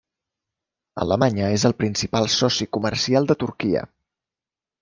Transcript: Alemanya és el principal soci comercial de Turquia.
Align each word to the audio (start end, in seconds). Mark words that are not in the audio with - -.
Alemanya 1.03 1.51
és 1.57 1.67
el 1.69 1.77
principal 1.83 2.31
soci 2.39 2.69
comercial 2.79 3.29
de 3.33 3.39
Turquia. 3.45 3.85